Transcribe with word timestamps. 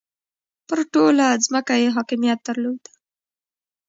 پر 0.67 0.79
ټوله 0.93 1.25
ځمکه 1.45 1.73
یې 1.81 1.87
حاکمیت 1.95 2.39
درلود. 2.47 2.81